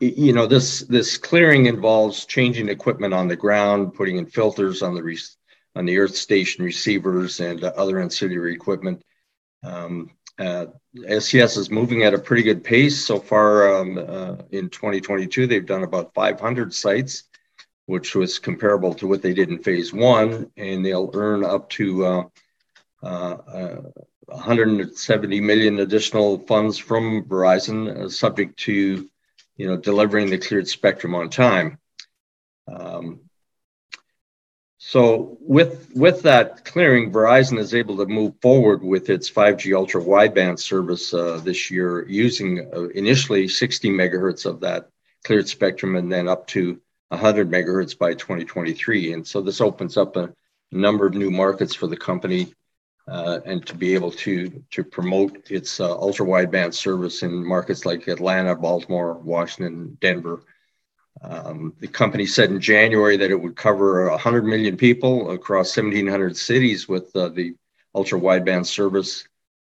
you 0.00 0.32
know 0.32 0.46
this 0.46 0.80
this 0.80 1.16
clearing 1.16 1.66
involves 1.66 2.26
changing 2.26 2.68
equipment 2.68 3.14
on 3.14 3.28
the 3.28 3.36
ground 3.36 3.94
putting 3.94 4.16
in 4.18 4.26
filters 4.26 4.82
on 4.82 4.94
the 4.94 5.02
re- 5.02 5.18
on 5.76 5.84
the 5.86 5.98
earth 5.98 6.16
station 6.16 6.64
receivers 6.64 7.40
and 7.40 7.64
uh, 7.64 7.72
other 7.76 8.00
ancillary 8.00 8.52
equipment. 8.52 9.02
Um, 9.62 10.10
uh, 10.38 10.66
SES 11.18 11.56
is 11.56 11.70
moving 11.70 12.02
at 12.02 12.14
a 12.14 12.18
pretty 12.18 12.42
good 12.42 12.64
pace 12.64 13.06
so 13.06 13.20
far 13.20 13.76
um, 13.76 13.98
uh, 13.98 14.36
in 14.50 14.68
2022 14.68 15.46
they've 15.46 15.64
done 15.64 15.84
about 15.84 16.12
500 16.12 16.74
sites 16.74 17.24
which 17.86 18.14
was 18.14 18.38
comparable 18.38 18.94
to 18.94 19.06
what 19.06 19.22
they 19.22 19.34
did 19.34 19.50
in 19.50 19.58
phase 19.58 19.92
one 19.92 20.50
and 20.56 20.84
they'll 20.84 21.10
earn 21.14 21.44
up 21.44 21.68
to 21.70 22.04
uh, 22.04 22.24
uh, 23.02 23.06
uh, 23.06 23.82
million 25.40 25.80
additional 25.80 26.38
funds 26.46 26.78
from 26.78 27.24
Verizon 27.24 28.10
subject 28.10 28.58
to 28.58 29.08
you 29.56 29.66
know, 29.66 29.76
delivering 29.76 30.30
the 30.30 30.38
cleared 30.38 30.68
spectrum 30.68 31.14
on 31.14 31.30
time. 31.30 31.78
Um, 32.66 33.20
so 34.78 35.38
with 35.40 35.90
with 35.94 36.22
that 36.22 36.64
clearing, 36.64 37.10
Verizon 37.10 37.58
is 37.58 37.74
able 37.74 37.96
to 37.98 38.06
move 38.06 38.34
forward 38.42 38.82
with 38.82 39.08
its 39.08 39.30
5G 39.30 39.74
ultra 39.74 40.02
wideband 40.02 40.58
service 40.58 41.14
uh, 41.14 41.40
this 41.42 41.70
year, 41.70 42.06
using 42.06 42.70
uh, 42.74 42.88
initially 42.88 43.48
60 43.48 43.90
megahertz 43.90 44.44
of 44.44 44.60
that 44.60 44.90
cleared 45.24 45.48
spectrum, 45.48 45.96
and 45.96 46.12
then 46.12 46.28
up 46.28 46.46
to 46.48 46.80
100 47.08 47.50
megahertz 47.50 47.96
by 47.96 48.14
2023. 48.14 49.12
And 49.12 49.26
so 49.26 49.40
this 49.40 49.60
opens 49.60 49.96
up 49.96 50.16
a 50.16 50.32
number 50.72 51.06
of 51.06 51.14
new 51.14 51.30
markets 51.30 51.74
for 51.74 51.86
the 51.86 51.96
company 51.96 52.52
uh, 53.06 53.40
and 53.44 53.66
to 53.66 53.74
be 53.74 53.94
able 53.94 54.10
to 54.10 54.62
to 54.70 54.82
promote 54.82 55.50
its 55.50 55.78
uh, 55.80 55.92
ultra 55.92 56.26
wideband 56.26 56.74
service 56.74 57.22
in 57.22 57.46
markets 57.46 57.84
like 57.84 58.08
Atlanta, 58.08 58.54
Baltimore, 58.54 59.14
Washington, 59.14 59.96
Denver. 60.00 60.42
Um, 61.22 61.74
the 61.78 61.88
company 61.88 62.26
said 62.26 62.50
in 62.50 62.60
January 62.60 63.16
that 63.16 63.30
it 63.30 63.40
would 63.40 63.56
cover 63.56 64.10
100 64.10 64.44
million 64.44 64.76
people 64.76 65.30
across 65.30 65.76
1,700 65.76 66.36
cities 66.36 66.88
with 66.88 67.14
uh, 67.14 67.28
the 67.28 67.54
ultra 67.94 68.18
wideband 68.18 68.66
service. 68.66 69.26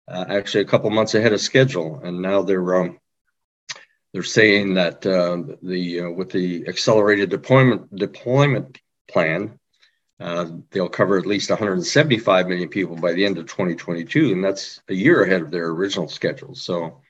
Uh, 0.09 0.25
actually, 0.29 0.63
a 0.63 0.67
couple 0.67 0.91
months 0.91 1.15
ahead 1.15 1.33
of 1.33 1.41
schedule, 1.41 2.01
and 2.05 2.21
now 2.21 2.43
they're 2.43 2.75
um, 2.75 2.99
they're 4.13 4.23
saying 4.23 4.75
that 4.75 5.07
uh, 5.07 5.43
the 5.63 6.01
uh, 6.01 6.11
with 6.11 6.31
the 6.31 6.67
accelerated 6.69 7.31
deployment 7.31 7.95
deployment 7.95 8.79
plan, 9.09 9.59
uh, 10.21 10.51
they'll 10.71 10.89
cover 10.89 11.19
at 11.19 11.27
least 11.27 11.51
175 11.51 12.49
million 12.49 12.69
people 12.69 12.97
by 12.97 13.13
the 13.13 13.25
end 13.25 13.39
of 13.39 13.47
2022, 13.47 14.33
and 14.33 14.45
that's 14.45 14.81
a 14.89 14.95
year 14.95 15.25
ahead 15.25 15.43
of 15.43 15.51
their 15.51 15.69
original 15.69 16.09
schedule. 16.09 16.55
So. 16.55 17.01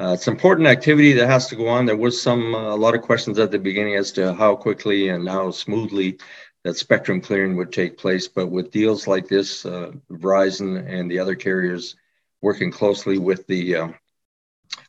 Uh, 0.00 0.12
it's 0.12 0.28
important 0.28 0.68
activity 0.68 1.12
that 1.12 1.26
has 1.26 1.48
to 1.48 1.56
go 1.56 1.66
on. 1.66 1.84
There 1.84 1.96
was 1.96 2.22
some 2.22 2.54
uh, 2.54 2.72
a 2.72 2.76
lot 2.76 2.94
of 2.94 3.02
questions 3.02 3.36
at 3.40 3.50
the 3.50 3.58
beginning 3.58 3.96
as 3.96 4.12
to 4.12 4.32
how 4.32 4.54
quickly 4.54 5.08
and 5.08 5.28
how 5.28 5.50
smoothly 5.50 6.18
that 6.62 6.76
spectrum 6.76 7.20
clearing 7.20 7.56
would 7.56 7.72
take 7.72 7.98
place. 7.98 8.28
But 8.28 8.46
with 8.46 8.70
deals 8.70 9.08
like 9.08 9.26
this, 9.26 9.66
uh, 9.66 9.90
Verizon 10.10 10.88
and 10.88 11.10
the 11.10 11.18
other 11.18 11.34
carriers 11.34 11.96
working 12.40 12.70
closely 12.70 13.18
with 13.18 13.46
the 13.48 13.74
uh, 13.74 13.88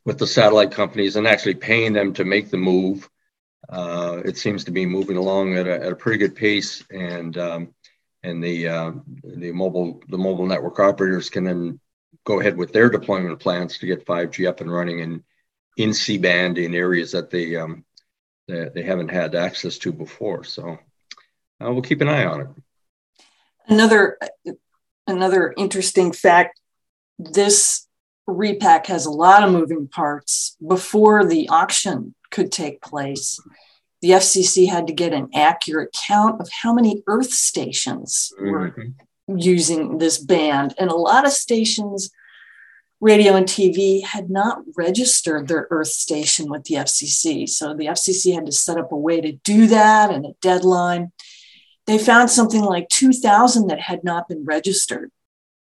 with 0.04 0.18
the 0.18 0.26
satellite 0.26 0.72
companies 0.72 1.16
and 1.16 1.26
actually 1.26 1.54
paying 1.54 1.92
them 1.92 2.12
to 2.14 2.24
make 2.24 2.50
the 2.50 2.56
move. 2.56 3.08
Uh, 3.68 4.20
it 4.24 4.36
seems 4.36 4.64
to 4.64 4.70
be 4.70 4.86
moving 4.86 5.16
along 5.16 5.56
at 5.56 5.66
a, 5.66 5.84
at 5.84 5.92
a 5.92 5.96
pretty 5.96 6.18
good 6.18 6.34
pace, 6.34 6.82
and 6.90 7.36
um, 7.38 7.74
and 8.22 8.42
the 8.42 8.68
uh, 8.68 8.92
the 9.22 9.52
mobile 9.52 10.02
the 10.08 10.18
mobile 10.18 10.46
network 10.46 10.80
operators 10.80 11.30
can 11.30 11.44
then 11.44 11.80
go 12.24 12.40
ahead 12.40 12.56
with 12.56 12.72
their 12.72 12.90
deployment 12.90 13.38
plans 13.38 13.78
to 13.78 13.86
get 13.86 14.06
5G 14.06 14.48
up 14.48 14.60
and 14.60 14.72
running 14.72 15.22
in 15.76 15.94
C 15.94 16.18
band 16.18 16.58
in 16.58 16.74
areas 16.74 17.12
that 17.12 17.30
they 17.30 17.56
um, 17.56 17.84
that 18.48 18.74
they 18.74 18.82
haven't 18.82 19.10
had 19.10 19.34
access 19.34 19.78
to 19.78 19.92
before. 19.92 20.44
So 20.44 20.78
uh, 21.62 21.72
we'll 21.72 21.82
keep 21.82 22.00
an 22.00 22.08
eye 22.08 22.24
on 22.24 22.40
it. 22.40 22.48
Another 23.66 24.18
another 25.06 25.54
interesting 25.56 26.12
fact: 26.12 26.60
this 27.18 27.86
repack 28.30 28.86
has 28.86 29.06
a 29.06 29.10
lot 29.10 29.42
of 29.42 29.52
moving 29.52 29.88
parts. 29.88 30.56
Before 30.66 31.24
the 31.24 31.48
auction 31.48 32.14
could 32.30 32.52
take 32.52 32.82
place, 32.82 33.40
the 34.00 34.10
FCC 34.10 34.68
had 34.68 34.86
to 34.86 34.92
get 34.92 35.12
an 35.12 35.28
accurate 35.34 35.94
count 36.06 36.40
of 36.40 36.48
how 36.62 36.72
many 36.72 37.02
Earth 37.06 37.30
stations 37.30 38.32
were 38.38 38.70
mm-hmm. 38.70 39.36
using 39.36 39.98
this 39.98 40.18
band. 40.18 40.74
And 40.78 40.90
a 40.90 40.96
lot 40.96 41.26
of 41.26 41.32
stations, 41.32 42.10
radio 43.00 43.34
and 43.34 43.46
TV, 43.46 44.04
had 44.04 44.30
not 44.30 44.62
registered 44.76 45.48
their 45.48 45.66
Earth 45.70 45.88
station 45.88 46.48
with 46.48 46.64
the 46.64 46.76
FCC. 46.76 47.48
So 47.48 47.74
the 47.74 47.86
FCC 47.86 48.34
had 48.34 48.46
to 48.46 48.52
set 48.52 48.78
up 48.78 48.92
a 48.92 48.96
way 48.96 49.20
to 49.20 49.32
do 49.32 49.66
that 49.66 50.10
and 50.10 50.24
a 50.24 50.32
deadline. 50.40 51.12
They 51.86 51.98
found 51.98 52.30
something 52.30 52.62
like 52.62 52.88
2,000 52.88 53.66
that 53.66 53.80
had 53.80 54.02
not 54.02 54.28
been 54.28 54.44
registered. 54.44 55.10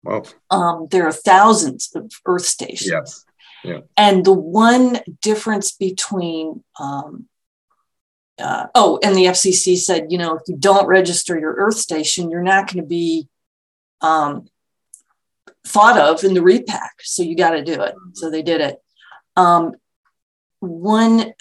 Wow. 0.04 0.24
Um, 0.50 0.88
there 0.92 1.08
are 1.08 1.14
thousands 1.14 1.92
of 1.96 2.12
Earth 2.26 2.46
stations. 2.46 2.92
Yes. 2.92 3.26
Yeah. 3.64 3.80
And 3.96 4.26
the 4.26 4.34
one 4.34 5.00
difference 5.22 5.72
between, 5.72 6.64
um, 6.80 7.28
uh, 8.38 8.68
oh, 8.76 9.00
and 9.04 9.16
the 9.16 9.26
FCC 9.26 9.78
said, 9.78 10.12
you 10.12 10.18
know, 10.18 10.36
if 10.36 10.42
you 10.48 10.58
don't 10.58 10.88
register 10.88 11.40
your 11.40 11.54
Earth 11.54 11.78
station, 11.78 12.30
you're 12.30 12.44
not 12.44 12.68
going 12.68 12.84
to 12.84 12.88
be 12.88 13.30
um, 14.02 14.48
thought 15.66 15.98
of 15.98 16.26
in 16.26 16.34
the 16.34 16.42
repack. 16.42 16.96
So 17.02 17.24
you 17.24 17.38
got 17.38 17.52
to 17.52 17.64
do 17.64 17.82
it. 17.82 17.96
So 18.14 18.30
they 18.30 18.42
did 18.42 18.60
it. 18.60 18.82
Um, 19.36 19.74
one 20.60 21.34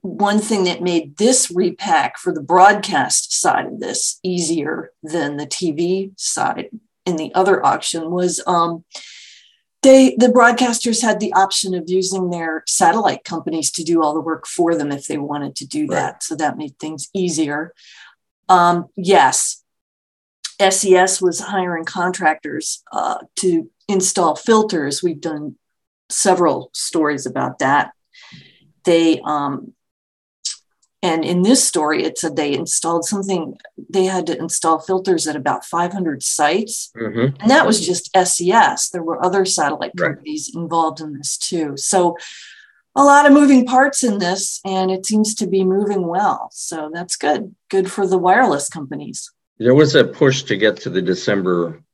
one 0.00 0.38
thing 0.38 0.64
that 0.64 0.82
made 0.82 1.16
this 1.16 1.50
repack 1.50 2.18
for 2.18 2.32
the 2.32 2.42
broadcast 2.42 3.32
side 3.32 3.66
of 3.66 3.80
this 3.80 4.20
easier 4.22 4.92
than 5.02 5.38
the 5.38 5.46
TV 5.46 6.12
side 6.16 6.68
in 7.06 7.16
the 7.16 7.34
other 7.34 7.64
auction 7.64 8.10
was 8.10 8.42
um, 8.46 8.84
they 9.82 10.16
the 10.18 10.26
broadcasters 10.28 11.00
had 11.00 11.20
the 11.20 11.32
option 11.32 11.72
of 11.74 11.84
using 11.86 12.30
their 12.30 12.64
satellite 12.66 13.22
companies 13.24 13.70
to 13.70 13.84
do 13.84 14.02
all 14.02 14.12
the 14.12 14.20
work 14.20 14.46
for 14.46 14.74
them 14.74 14.90
if 14.90 15.06
they 15.06 15.16
wanted 15.16 15.54
to 15.56 15.66
do 15.66 15.86
that. 15.86 16.12
Right. 16.12 16.22
So 16.22 16.36
that 16.36 16.58
made 16.58 16.78
things 16.78 17.08
easier. 17.14 17.72
Um, 18.48 18.86
yes, 18.96 19.62
SES 20.60 21.22
was 21.22 21.40
hiring 21.40 21.84
contractors 21.84 22.82
uh, 22.92 23.18
to 23.36 23.70
install 23.88 24.34
filters. 24.34 25.02
We've 25.02 25.20
done 25.20 25.56
several 26.08 26.70
stories 26.72 27.26
about 27.26 27.60
that. 27.60 27.92
They 28.84 29.20
um, 29.24 29.72
and 31.06 31.24
in 31.24 31.42
this 31.42 31.62
story, 31.62 32.02
it 32.02 32.18
said 32.18 32.34
they 32.34 32.52
installed 32.52 33.04
something, 33.04 33.56
they 33.88 34.06
had 34.06 34.26
to 34.26 34.36
install 34.36 34.80
filters 34.80 35.28
at 35.28 35.36
about 35.36 35.64
500 35.64 36.20
sites. 36.20 36.90
Mm-hmm. 36.96 37.40
And 37.40 37.48
that 37.48 37.64
was 37.64 37.86
just 37.86 38.10
SES. 38.16 38.90
There 38.90 39.04
were 39.04 39.24
other 39.24 39.44
satellite 39.44 39.92
right. 39.96 40.08
companies 40.08 40.50
involved 40.52 41.00
in 41.00 41.16
this 41.16 41.38
too. 41.38 41.76
So 41.76 42.16
a 42.96 43.04
lot 43.04 43.24
of 43.24 43.32
moving 43.32 43.66
parts 43.66 44.02
in 44.02 44.18
this, 44.18 44.60
and 44.64 44.90
it 44.90 45.06
seems 45.06 45.36
to 45.36 45.46
be 45.46 45.62
moving 45.62 46.08
well. 46.08 46.48
So 46.50 46.90
that's 46.92 47.14
good. 47.14 47.54
Good 47.70 47.88
for 47.88 48.04
the 48.04 48.18
wireless 48.18 48.68
companies. 48.68 49.30
There 49.58 49.76
was 49.76 49.94
a 49.94 50.02
push 50.02 50.42
to 50.44 50.56
get 50.56 50.76
to 50.78 50.90
the 50.90 51.02
December 51.02 51.84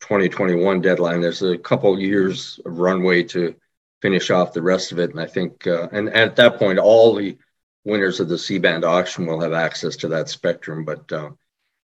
2021 0.00 0.82
deadline. 0.82 1.22
There's 1.22 1.40
a 1.40 1.56
couple 1.56 1.98
years 1.98 2.60
of 2.66 2.78
runway 2.78 3.22
to 3.22 3.54
finish 4.02 4.30
off 4.30 4.52
the 4.52 4.60
rest 4.60 4.92
of 4.92 4.98
it. 4.98 5.12
And 5.12 5.20
I 5.20 5.26
think, 5.26 5.66
uh, 5.66 5.88
and 5.92 6.10
at 6.10 6.36
that 6.36 6.58
point, 6.58 6.78
all 6.78 7.14
the 7.14 7.38
winners 7.84 8.20
of 8.20 8.28
the 8.28 8.38
C-band 8.38 8.84
auction 8.84 9.26
will 9.26 9.40
have 9.40 9.52
access 9.52 9.96
to 9.96 10.08
that 10.08 10.28
spectrum. 10.28 10.84
But 10.84 11.10
uh, 11.12 11.30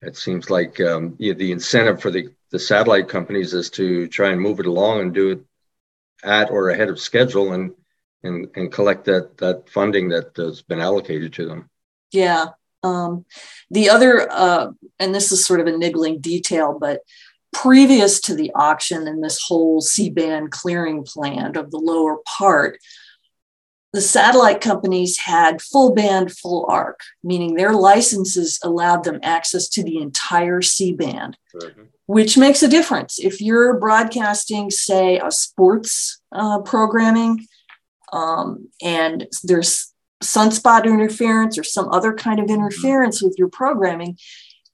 it 0.01 0.15
seems 0.17 0.49
like 0.49 0.79
um, 0.81 1.15
yeah, 1.19 1.33
the 1.33 1.51
incentive 1.51 2.01
for 2.01 2.11
the, 2.11 2.29
the 2.51 2.59
satellite 2.59 3.09
companies 3.09 3.53
is 3.53 3.69
to 3.71 4.07
try 4.07 4.29
and 4.29 4.41
move 4.41 4.59
it 4.59 4.65
along 4.65 5.01
and 5.01 5.13
do 5.13 5.31
it 5.31 5.41
at 6.23 6.51
or 6.51 6.69
ahead 6.69 6.89
of 6.89 6.99
schedule 6.99 7.53
and 7.53 7.73
and, 8.23 8.47
and 8.55 8.71
collect 8.71 9.05
that 9.05 9.37
that 9.37 9.69
funding 9.69 10.09
that 10.09 10.35
has 10.37 10.61
been 10.61 10.79
allocated 10.79 11.33
to 11.33 11.45
them. 11.45 11.69
Yeah. 12.11 12.47
Um, 12.83 13.25
the 13.71 13.89
other, 13.89 14.29
uh, 14.31 14.71
and 14.99 15.15
this 15.15 15.31
is 15.31 15.45
sort 15.45 15.61
of 15.61 15.67
a 15.67 15.77
niggling 15.77 16.19
detail, 16.19 16.77
but 16.79 16.99
previous 17.53 18.19
to 18.21 18.35
the 18.35 18.51
auction 18.55 19.07
and 19.07 19.23
this 19.23 19.41
whole 19.41 19.79
C-band 19.79 20.51
clearing 20.51 21.03
plan 21.03 21.55
of 21.55 21.71
the 21.71 21.77
lower 21.77 22.17
part, 22.25 22.77
the 23.93 24.01
satellite 24.01 24.59
companies 24.59 25.19
had 25.19 25.61
full 25.61 25.93
band, 25.93 26.35
full 26.35 26.65
arc, 26.67 27.01
meaning 27.23 27.53
their 27.53 27.73
licenses 27.73 28.59
allowed 28.63 29.03
them 29.03 29.19
access 29.21 29.69
to 29.69 29.83
the 29.83 29.99
entire 29.99 30.63
C 30.63 30.91
band, 30.91 31.37
mm-hmm. 31.55 31.83
which 32.07 32.35
makes 32.35 32.63
a 32.63 32.67
difference. 32.67 33.19
If 33.19 33.39
you're 33.39 33.77
broadcasting, 33.77 34.71
say, 34.71 35.19
a 35.19 35.29
sports 35.29 36.19
uh, 36.31 36.61
programming 36.61 37.45
um, 38.11 38.69
and 38.81 39.27
there's 39.43 39.93
sunspot 40.23 40.85
interference 40.85 41.59
or 41.59 41.63
some 41.63 41.87
other 41.89 42.13
kind 42.13 42.39
of 42.39 42.47
mm-hmm. 42.47 42.55
interference 42.55 43.21
with 43.21 43.35
your 43.37 43.49
programming, 43.49 44.17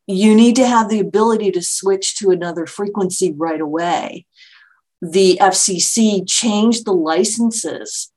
you 0.07 0.33
need 0.33 0.55
to 0.55 0.65
have 0.65 0.89
the 0.89 1.01
ability 1.01 1.51
to 1.51 1.61
switch 1.61 2.15
to 2.15 2.31
another 2.31 2.65
frequency 2.65 3.33
right 3.33 3.59
away. 3.59 4.25
The 5.01 5.37
FCC 5.41 6.23
changed 6.25 6.85
the 6.85 6.93
licenses 6.93 8.11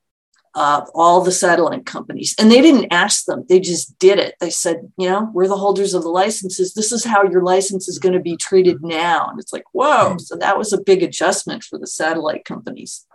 of 0.55 0.89
all 0.95 1.23
the 1.23 1.33
satellite 1.33 1.87
companies. 1.87 2.35
And 2.39 2.51
they 2.51 2.61
didn't 2.61 2.93
ask 2.93 3.25
them, 3.25 3.45
they 3.49 3.59
just 3.59 3.99
did 3.99 4.19
it. 4.19 4.35
They 4.39 4.51
said, 4.51 4.93
you 4.99 5.09
know, 5.09 5.31
we're 5.33 5.49
the 5.49 5.57
holders 5.57 5.95
of 5.95 6.03
the 6.03 6.11
licenses. 6.11 6.75
This 6.75 6.93
is 6.93 7.05
how 7.05 7.25
your 7.25 7.43
license 7.43 7.89
is 7.89 7.99
going 7.99 8.13
to 8.13 8.21
be 8.21 8.37
treated 8.37 8.83
now. 8.83 9.29
And 9.31 9.41
it's 9.41 9.53
like, 9.53 9.65
whoa. 9.73 10.13
Hmm. 10.13 10.19
So 10.19 10.37
that 10.37 10.59
was 10.59 10.73
a 10.73 10.81
big 10.81 11.03
adjustment 11.03 11.65
for 11.65 11.79
the 11.79 11.87
satellite 11.87 12.45
companies. 12.45 13.07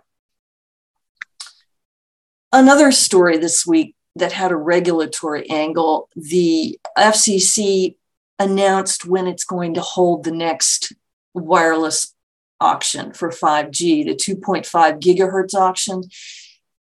Another 2.52 2.90
story 2.90 3.38
this 3.38 3.66
week 3.66 3.94
that 4.16 4.32
had 4.32 4.50
a 4.50 4.56
regulatory 4.56 5.48
angle 5.48 6.08
the 6.16 6.78
FCC 6.96 7.94
announced 8.38 9.04
when 9.04 9.26
it's 9.26 9.44
going 9.44 9.74
to 9.74 9.80
hold 9.80 10.24
the 10.24 10.32
next 10.32 10.92
wireless 11.34 12.14
auction 12.60 13.12
for 13.12 13.28
5G, 13.28 14.06
the 14.06 14.14
2.5 14.14 15.00
gigahertz 15.00 15.54
auction 15.54 16.02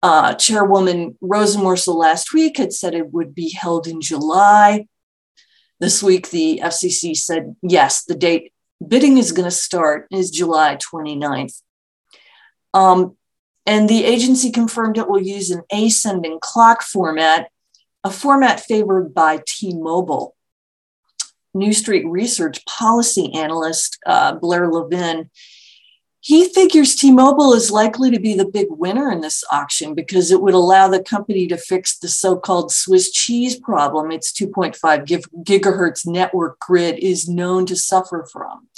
uh, 0.04 0.34
Chairwoman 0.34 1.16
Rosenworcel 1.23 1.94
last 1.94 2.34
week 2.34 2.58
had 2.58 2.75
said 2.75 2.92
it 2.92 3.14
would 3.14 3.34
be 3.34 3.50
held 3.50 3.87
in 3.87 4.02
July. 4.02 4.87
This 5.80 6.02
week, 6.02 6.28
the 6.28 6.61
FCC 6.62 7.16
said, 7.16 7.56
yes, 7.62 8.04
the 8.04 8.14
date 8.14 8.52
bidding 8.87 9.16
is 9.16 9.32
going 9.32 9.46
to 9.46 9.50
start 9.50 10.06
is 10.11 10.30
July 10.30 10.76
29th. 10.76 11.62
Um, 12.75 13.16
and 13.64 13.88
the 13.88 14.04
agency 14.04 14.50
confirmed 14.50 14.99
it 14.99 15.08
will 15.08 15.23
use 15.23 15.50
an 15.50 15.62
ascending 15.73 16.38
clock 16.38 16.82
format, 16.82 17.49
a 18.04 18.11
format 18.11 18.61
favored 18.61 19.14
by 19.14 19.40
T 19.46 19.75
Mobile. 19.75 20.37
New 21.54 21.73
Street 21.73 22.04
Research 22.06 22.62
policy 22.66 23.32
analyst 23.32 23.99
uh, 24.04 24.34
Blair 24.34 24.70
Levin 24.70 25.30
he 26.25 26.49
figures 26.49 26.95
T 26.95 27.11
Mobile 27.12 27.52
is 27.52 27.71
likely 27.71 28.11
to 28.11 28.19
be 28.19 28.33
the 28.33 28.49
big 28.49 28.69
winner 28.71 29.12
in 29.12 29.21
this 29.21 29.45
auction 29.52 29.95
because 29.95 30.31
it 30.31 30.40
would 30.40 30.54
allow 30.54 30.88
the 30.88 31.02
company 31.02 31.47
to 31.49 31.59
fix 31.59 31.99
the 31.99 32.09
so 32.09 32.35
called 32.35 32.73
Swiss 32.73 33.11
cheese 33.11 33.61
problem 33.61 34.11
its 34.11 34.33
2.5 34.33 35.04
gigahertz 35.45 36.07
network 36.07 36.59
grid 36.61 36.99
is 36.99 37.28
known 37.28 37.66
to 37.66 37.76
suffer 37.76 38.26
from. 38.33 38.69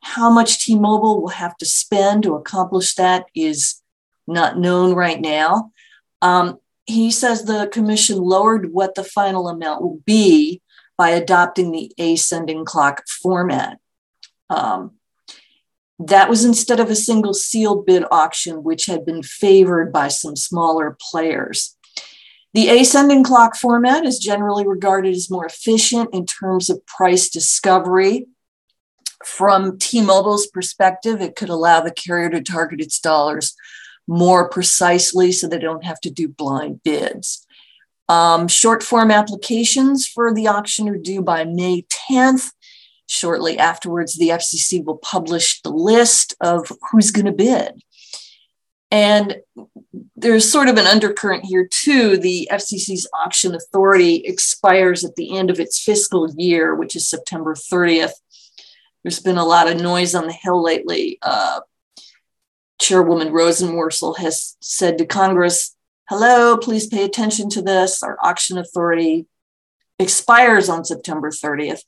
How 0.00 0.30
much 0.30 0.64
T 0.64 0.74
Mobile 0.74 1.20
will 1.20 1.28
have 1.28 1.54
to 1.58 1.66
spend 1.66 2.22
to 2.22 2.34
accomplish 2.34 2.94
that 2.94 3.26
is 3.34 3.82
not 4.26 4.58
known 4.58 4.94
right 4.94 5.20
now. 5.20 5.70
Um, 6.22 6.60
he 6.86 7.10
says 7.10 7.44
the 7.44 7.68
commission 7.70 8.16
lowered 8.16 8.72
what 8.72 8.94
the 8.94 9.04
final 9.04 9.48
amount 9.48 9.82
will 9.82 10.00
be 10.06 10.62
by 10.96 11.10
adopting 11.10 11.72
the 11.72 11.92
ascending 11.98 12.64
clock 12.64 13.02
format. 13.06 13.76
Um, 14.48 14.92
that 16.08 16.28
was 16.28 16.44
instead 16.44 16.80
of 16.80 16.90
a 16.90 16.96
single 16.96 17.34
sealed 17.34 17.86
bid 17.86 18.04
auction, 18.10 18.62
which 18.62 18.86
had 18.86 19.04
been 19.04 19.22
favored 19.22 19.92
by 19.92 20.08
some 20.08 20.36
smaller 20.36 20.96
players. 21.00 21.76
The 22.54 22.68
ascending 22.68 23.24
clock 23.24 23.56
format 23.56 24.04
is 24.04 24.18
generally 24.18 24.66
regarded 24.66 25.14
as 25.14 25.30
more 25.30 25.46
efficient 25.46 26.10
in 26.12 26.26
terms 26.26 26.68
of 26.68 26.84
price 26.86 27.30
discovery. 27.30 28.26
From 29.24 29.78
T 29.78 30.02
Mobile's 30.02 30.46
perspective, 30.46 31.20
it 31.20 31.36
could 31.36 31.48
allow 31.48 31.80
the 31.80 31.92
carrier 31.92 32.28
to 32.30 32.42
target 32.42 32.80
its 32.80 32.98
dollars 32.98 33.54
more 34.08 34.48
precisely 34.48 35.32
so 35.32 35.46
they 35.46 35.58
don't 35.58 35.84
have 35.84 36.00
to 36.00 36.10
do 36.10 36.28
blind 36.28 36.82
bids. 36.82 37.46
Um, 38.08 38.48
short 38.48 38.82
form 38.82 39.10
applications 39.10 40.06
for 40.06 40.34
the 40.34 40.48
auction 40.48 40.88
are 40.88 40.96
due 40.96 41.22
by 41.22 41.44
May 41.44 41.86
10th. 42.10 42.50
Shortly 43.12 43.58
afterwards, 43.58 44.16
the 44.16 44.30
FCC 44.30 44.82
will 44.82 44.96
publish 44.96 45.60
the 45.60 45.68
list 45.68 46.34
of 46.40 46.72
who's 46.90 47.10
going 47.10 47.26
to 47.26 47.32
bid. 47.32 47.82
And 48.90 49.36
there's 50.16 50.50
sort 50.50 50.68
of 50.68 50.78
an 50.78 50.86
undercurrent 50.86 51.44
here, 51.44 51.68
too. 51.70 52.16
The 52.16 52.48
FCC's 52.50 53.06
auction 53.12 53.54
authority 53.54 54.22
expires 54.24 55.04
at 55.04 55.16
the 55.16 55.36
end 55.36 55.50
of 55.50 55.60
its 55.60 55.78
fiscal 55.78 56.32
year, 56.38 56.74
which 56.74 56.96
is 56.96 57.06
September 57.06 57.54
30th. 57.54 58.14
There's 59.04 59.20
been 59.20 59.36
a 59.36 59.44
lot 59.44 59.70
of 59.70 59.78
noise 59.78 60.14
on 60.14 60.26
the 60.26 60.32
Hill 60.32 60.62
lately. 60.62 61.18
Uh, 61.20 61.60
Chairwoman 62.80 63.28
Rosenworcel 63.28 64.16
has 64.20 64.56
said 64.62 64.96
to 64.96 65.04
Congress, 65.04 65.76
hello, 66.08 66.56
please 66.56 66.86
pay 66.86 67.04
attention 67.04 67.50
to 67.50 67.60
this. 67.60 68.02
Our 68.02 68.16
auction 68.22 68.56
authority 68.56 69.26
expires 69.98 70.70
on 70.70 70.86
September 70.86 71.30
30th. 71.30 71.82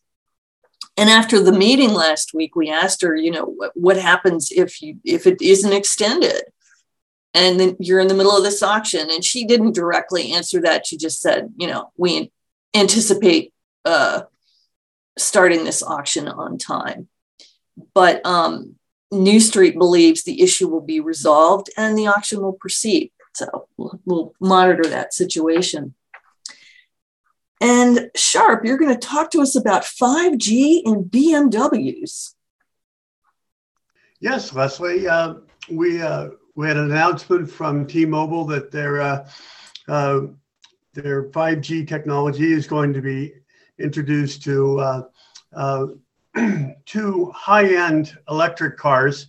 And 0.96 1.10
after 1.10 1.40
the 1.40 1.52
meeting 1.52 1.92
last 1.92 2.34
week, 2.34 2.54
we 2.54 2.70
asked 2.70 3.02
her, 3.02 3.16
you 3.16 3.30
know, 3.30 3.44
what, 3.44 3.72
what 3.74 3.96
happens 3.96 4.52
if 4.52 4.80
you 4.80 4.96
if 5.04 5.26
it 5.26 5.42
isn't 5.42 5.72
extended? 5.72 6.42
And 7.34 7.58
then 7.58 7.76
you're 7.80 7.98
in 7.98 8.06
the 8.06 8.14
middle 8.14 8.36
of 8.36 8.44
this 8.44 8.62
auction. 8.62 9.10
And 9.10 9.24
she 9.24 9.44
didn't 9.44 9.74
directly 9.74 10.32
answer 10.32 10.60
that. 10.62 10.86
She 10.86 10.96
just 10.96 11.20
said, 11.20 11.52
you 11.56 11.66
know, 11.66 11.90
we 11.96 12.30
anticipate 12.74 13.52
uh, 13.84 14.22
starting 15.18 15.64
this 15.64 15.82
auction 15.82 16.28
on 16.28 16.58
time. 16.58 17.08
But 17.92 18.24
um, 18.24 18.76
New 19.10 19.40
Street 19.40 19.76
believes 19.76 20.22
the 20.22 20.42
issue 20.42 20.68
will 20.68 20.80
be 20.80 21.00
resolved 21.00 21.70
and 21.76 21.98
the 21.98 22.06
auction 22.06 22.40
will 22.40 22.52
proceed. 22.52 23.10
So 23.34 23.66
we'll, 23.76 24.00
we'll 24.04 24.34
monitor 24.40 24.88
that 24.88 25.12
situation. 25.12 25.94
And 27.60 28.10
Sharp, 28.16 28.64
you're 28.64 28.78
going 28.78 28.92
to 28.92 29.06
talk 29.06 29.30
to 29.30 29.40
us 29.40 29.56
about 29.56 29.84
5G 29.84 30.82
and 30.84 31.04
BMWs. 31.04 32.34
Yes, 34.20 34.52
Leslie. 34.54 35.06
Uh, 35.06 35.34
we 35.70 36.00
uh, 36.00 36.30
we 36.54 36.66
had 36.66 36.76
an 36.76 36.90
announcement 36.90 37.50
from 37.50 37.86
T-Mobile 37.86 38.44
that 38.46 38.70
their 38.70 39.00
uh, 39.00 39.28
uh 39.88 40.20
their 40.94 41.24
5G 41.30 41.86
technology 41.86 42.52
is 42.52 42.66
going 42.66 42.92
to 42.92 43.02
be 43.02 43.34
introduced 43.78 44.42
to 44.44 44.78
uh, 44.80 45.02
uh, 45.52 45.86
two 46.86 47.32
high-end 47.34 48.16
electric 48.30 48.76
cars 48.76 49.26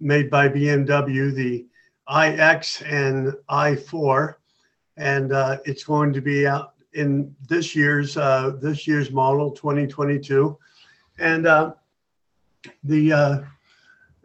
made 0.00 0.28
by 0.28 0.48
BMW, 0.48 1.32
the 1.32 1.66
iX 2.10 2.82
and 2.82 3.32
i4, 3.48 4.34
and 4.96 5.32
it's 5.64 5.84
going 5.84 6.12
to 6.12 6.20
be 6.20 6.46
out 6.46 6.73
in 6.94 7.34
this 7.48 7.74
year's 7.74 8.16
uh, 8.16 8.52
this 8.60 8.86
year's 8.86 9.10
model 9.10 9.50
2022, 9.50 10.56
and 11.18 11.46
uh, 11.46 11.72
the 12.84 13.12
uh, 13.12 13.38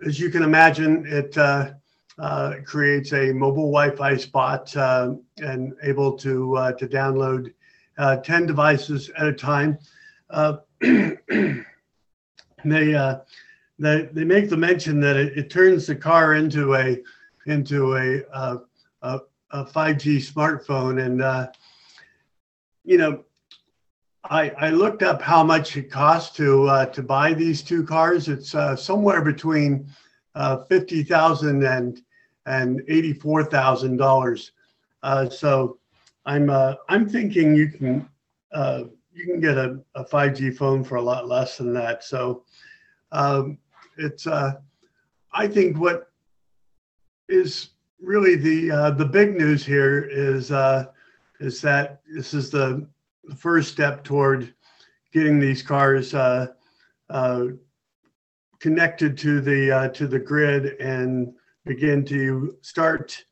as 0.06 0.20
you 0.20 0.30
can 0.30 0.44
imagine, 0.44 1.06
it 1.08 1.38
uh, 1.38 1.72
uh, 2.18 2.54
creates 2.66 3.14
a 3.14 3.32
mobile 3.34 3.72
Wi-Fi 3.72 4.18
spot 4.18 4.76
and 4.76 5.74
able 5.84 6.18
to 6.18 6.74
to 6.78 6.88
download 6.88 7.54
10 8.24 8.46
devices 8.46 9.10
at 9.18 9.28
a 9.28 9.34
time. 9.34 9.78
they 12.66 12.94
uh, 12.96 13.20
they 13.78 14.10
they 14.12 14.24
make 14.24 14.50
the 14.50 14.58
mention 14.58 15.00
that 15.00 15.16
it, 15.16 15.38
it 15.38 15.50
turns 15.50 15.88
the 15.88 15.96
car 15.96 16.36
into 16.36 16.76
a 16.76 16.98
into 17.46 17.96
a 17.96 18.22
uh, 18.34 18.58
a, 19.02 19.20
a 19.52 19.66
5G 19.66 20.18
smartphone, 20.18 21.06
and 21.06 21.22
uh, 21.22 21.48
you 22.84 22.98
know, 22.98 23.24
I 24.24 24.50
I 24.52 24.70
looked 24.70 25.04
up 25.04 25.22
how 25.22 25.44
much 25.44 25.78
it 25.78 25.90
costs 25.92 26.36
to 26.38 26.68
uh, 26.68 26.86
to 26.88 27.04
buy 27.04 27.34
these 27.34 27.62
two 27.62 27.84
cars. 27.84 28.28
It's 28.28 28.54
uh, 28.56 28.76
somewhere 28.76 29.22
between 29.22 29.88
uh, 30.36 30.64
fifty 30.66 31.04
thousand 31.04 31.64
and 31.64 32.02
and 32.46 32.82
eighty 32.88 33.14
four 33.14 33.44
thousand 33.44 33.98
dollars. 33.98 34.52
Uh, 35.04 35.30
so 35.30 35.80
I'm 36.26 36.50
uh, 36.50 36.76
I'm 36.90 37.08
thinking 37.08 37.56
you 37.56 37.70
can 37.70 38.10
uh, 38.52 38.84
you 39.14 39.26
can 39.26 39.40
get 39.40 39.58
a, 39.58 39.80
a 39.96 40.04
5G 40.06 40.56
phone 40.56 40.84
for 40.84 40.96
a 40.96 41.02
lot 41.02 41.28
less 41.28 41.58
than 41.58 41.74
that. 41.74 42.04
So 42.04 42.44
um, 43.12 43.58
it's 43.98 44.28
uh, 44.28 44.54
I 45.34 45.48
think 45.48 45.78
what 45.78 46.12
is 47.28 47.70
really 48.02 48.36
the 48.36 48.72
uh, 48.72 48.92
the 48.92 49.06
big 49.06 49.36
news 49.36 49.66
here 49.66 50.08
is 50.10 50.52
uh, 50.52 50.86
is 51.40 51.62
that 51.62 52.02
this 52.14 52.34
is 52.34 52.50
the, 52.50 52.88
first 53.38 53.72
step 53.72 54.04
toward 54.04 54.54
getting 55.14 55.40
these 55.40 55.62
cars 55.62 56.14
uh, 56.14 56.48
uh, 57.10 57.46
connected 58.60 59.18
to 59.18 59.42
the 59.42 59.72
uh, 59.72 59.90
to 59.90 60.08
the 60.08 60.20
grid 60.20 60.80
and 60.80 61.34
begin 61.66 62.04
to 62.04 62.56
start 62.62 63.24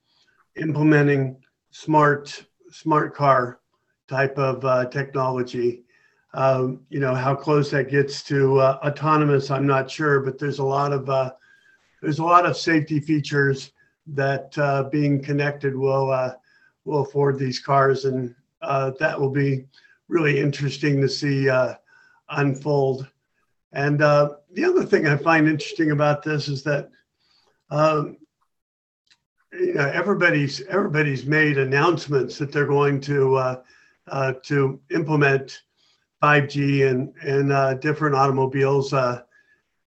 implementing 0.56 1.38
smart 1.72 2.46
smart 2.70 3.15
car 3.15 3.60
type 4.08 4.38
of 4.38 4.63
uh, 4.65 4.86
technology. 4.86 5.84
Um, 6.34 6.82
you 6.89 7.00
know 7.00 7.15
how 7.15 7.34
close 7.34 7.72
that 7.72 7.89
gets 7.89 8.22
to 8.24 8.60
uh, 8.60 8.80
autonomous, 8.86 9.50
I'm 9.50 9.65
not 9.67 9.89
sure, 9.89 10.20
but 10.20 10.38
there's 10.38 10.60
a 10.60 10.63
lot 10.63 10.93
of 10.93 11.10
uh, 11.10 11.32
there's 12.02 12.20
a 12.20 12.24
lot 12.24 12.46
of 12.46 12.56
safety 12.56 13.00
features 13.00 13.72
that 14.08 14.89
being 14.91 15.22
connected 15.22 15.76
will 15.76 16.36
will 16.88 17.02
afford 17.02 17.38
these 17.38 17.60
cars, 17.60 18.06
and 18.06 18.34
uh, 18.62 18.91
that 19.00 19.19
will 19.19 19.30
be 19.30 19.65
really 20.08 20.39
interesting 20.39 21.00
to 21.02 21.10
see 21.10 21.50
uh, 21.50 21.76
unfold. 22.30 23.08
And 23.73 24.00
the 24.00 24.65
other 24.65 24.86
thing 24.86 25.08
I 25.08 25.17
find 25.17 25.47
interesting 25.47 25.91
about 25.91 26.23
this 26.23 26.47
is 26.47 26.63
that 26.63 26.89
um, 27.69 28.17
you 29.52 29.73
know 29.73 29.91
everybody's 29.93 30.62
everybody's 30.67 31.26
made 31.26 31.58
announcements 31.58 32.38
that 32.38 32.52
they're 32.52 32.65
going 32.65 33.02
to 33.02 33.58
to 34.43 34.80
implement 34.89 35.62
5G 36.21 36.89
and 36.89 37.13
and 37.21 37.52
uh, 37.52 37.76
different 37.76 38.15
automobiles. 38.15 38.93
Uh, 38.93 39.21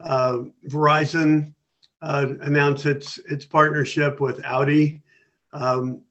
uh, 0.00 0.38
Verizon 0.68 1.54
uh, 2.02 2.26
announced 2.42 2.86
its 2.86 3.18
its 3.30 3.44
partnership 3.44 4.20
with 4.20 4.44
Audi, 4.44 5.02
um, 5.52 6.02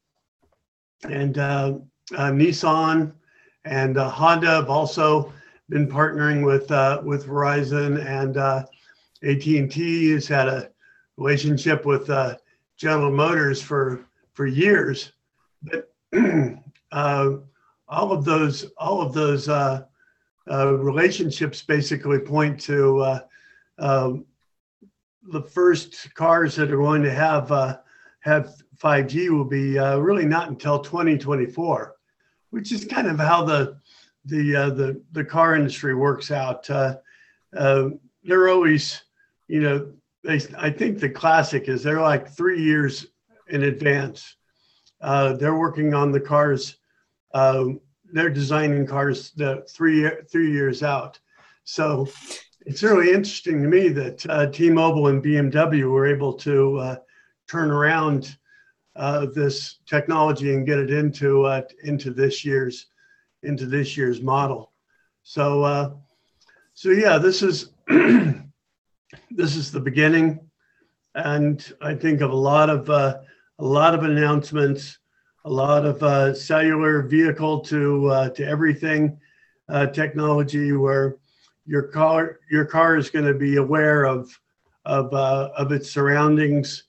and 1.03 1.37
uh, 1.37 1.77
uh, 2.15 2.31
Nissan 2.31 3.13
and 3.65 3.97
Honda 3.97 4.47
have 4.47 4.69
also 4.69 5.31
been 5.69 5.87
partnering 5.87 6.45
with 6.45 6.69
with 7.03 7.27
Verizon 7.27 8.05
and 8.05 8.37
AT&T 9.23 10.11
has 10.11 10.27
had 10.27 10.47
a 10.47 10.69
relationship 11.17 11.85
with 11.85 12.07
General 12.77 13.11
Motors 13.11 13.61
for 13.61 14.05
for 14.33 14.45
years, 14.45 15.13
but 15.63 15.91
all 17.89 18.11
of 18.11 18.25
those 18.25 18.71
all 18.77 19.01
of 19.01 19.13
those 19.13 19.49
uh, 19.49 19.83
uh, 20.49 20.73
relationships 20.75 21.61
basically 21.61 22.19
point 22.19 22.59
to 22.61 22.99
uh, 22.99 23.19
um, 23.79 24.25
the 25.31 25.41
first 25.41 26.13
cars 26.15 26.55
that 26.55 26.71
are 26.71 26.77
going 26.77 27.03
to 27.03 27.11
have 27.11 27.51
uh, 27.51 27.77
have 28.21 28.61
5G 28.79 29.29
will 29.29 29.45
be 29.45 29.77
uh, 29.77 29.97
really 29.97 30.25
not 30.25 30.49
until 30.49 30.79
2024, 30.79 31.95
which 32.51 32.71
is 32.71 32.85
kind 32.85 33.07
of 33.07 33.19
how 33.19 33.43
the 33.43 33.79
the 34.25 34.55
uh, 34.55 34.69
the 34.69 35.01
the 35.11 35.23
car 35.23 35.55
industry 35.55 35.95
works 35.95 36.31
out. 36.31 36.67
they're 38.23 38.49
always, 38.49 39.01
you 39.47 39.61
know, 39.61 39.91
they, 40.23 40.41
I 40.57 40.69
think 40.69 40.99
the 40.99 41.09
classic 41.09 41.69
is 41.69 41.83
they're 41.83 42.01
like 42.01 42.29
three 42.29 42.61
years 42.61 43.07
in 43.47 43.63
advance. 43.63 44.35
they're 45.01 45.57
working 45.57 45.93
on 45.93 46.11
the 46.11 46.19
cars 46.19 46.77
um, 47.33 47.79
they're 48.13 48.29
designing 48.29 48.85
cars 48.85 49.31
the 49.31 49.65
three 49.69 50.09
three 50.31 50.51
years 50.51 50.83
out. 50.83 51.19
So 51.63 52.07
it's 52.65 52.83
really 52.83 53.09
interesting 53.09 53.61
to 53.61 53.67
me 53.67 53.89
that 53.89 54.25
uh, 54.27 54.47
T-Mobile 54.47 55.07
and 55.07 55.23
BMW 55.23 55.89
were 55.89 56.07
able 56.07 56.33
to 56.33 56.77
uh, 56.77 56.95
turn 57.47 57.71
around 57.71 58.37
uh, 58.97 59.27
this 59.27 59.77
technology 59.85 60.53
and 60.53 60.65
get 60.65 60.79
it 60.79 60.91
into 60.91 61.43
uh, 61.45 61.61
into 61.83 62.11
this 62.11 62.43
year's 62.43 62.87
into 63.43 63.65
this 63.65 63.95
year's 63.95 64.21
model. 64.21 64.73
So 65.23 65.63
uh, 65.63 65.91
so 66.73 66.89
yeah, 66.89 67.17
this 67.17 67.43
is 67.43 67.69
this 67.87 69.55
is 69.55 69.71
the 69.71 69.79
beginning, 69.79 70.39
and 71.15 71.73
I 71.79 71.93
think 71.93 72.21
of 72.21 72.31
a 72.31 72.35
lot 72.35 72.69
of 72.69 72.89
uh, 72.89 73.19
a 73.59 73.65
lot 73.65 73.93
of 73.93 74.03
announcements, 74.03 74.97
a 75.45 75.49
lot 75.49 75.85
of 75.85 76.01
uh, 76.01 76.33
cellular 76.33 77.03
vehicle 77.03 77.61
to 77.61 78.07
uh, 78.07 78.29
to 78.29 78.45
everything 78.45 79.19
technology 79.93 80.71
where 80.71 81.17
your 81.65 81.83
car 81.83 82.39
your 82.49 82.65
car 82.65 82.95
is 82.95 83.09
going 83.09 83.25
to 83.25 83.33
be 83.33 83.57
aware 83.57 84.05
of 84.05 84.39
of 84.85 85.13
of 85.13 85.71
its 85.71 85.91
surroundings 85.91 86.86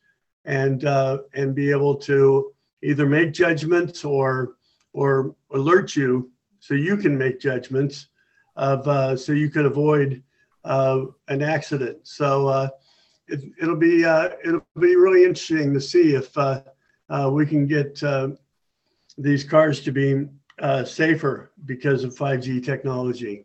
and 0.48 0.86
uh, 0.86 1.18
and 1.34 1.54
be 1.54 1.70
able 1.70 1.94
to 1.94 2.52
either 2.82 3.06
make 3.06 3.32
judgments 3.32 4.04
or 4.04 4.56
or 4.94 5.36
alert 5.52 5.94
you 5.94 6.30
so 6.58 6.74
you 6.74 6.96
can 6.96 7.16
make 7.16 7.38
judgments 7.38 8.08
of 8.56 8.88
uh, 8.88 9.14
so 9.14 9.32
you 9.32 9.50
could 9.50 9.66
avoid 9.66 10.22
uh, 10.64 11.02
an 11.28 11.42
accident. 11.42 11.98
So 12.02 12.48
uh, 12.48 12.68
it, 13.28 13.42
will 13.60 13.76
be 13.76 14.04
uh, 14.04 14.30
it'll 14.44 14.66
be 14.80 14.96
really 14.96 15.24
interesting 15.24 15.74
to 15.74 15.80
see 15.80 16.14
if 16.14 16.36
uh, 16.36 16.62
we 17.30 17.44
can 17.46 17.66
get 17.66 18.02
these 19.18 19.44
cars 19.44 19.80
to 19.82 19.92
be 19.92 20.26
safer 20.86 21.52
because 21.66 22.04
of 22.04 22.14
5G 22.14 22.64
technology. 22.64 23.44